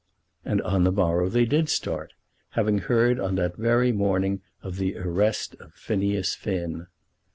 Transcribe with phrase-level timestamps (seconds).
[0.43, 2.13] And on the morrow they did start,
[2.57, 6.87] having heard on that very morning of the arrest of Phineas Finn.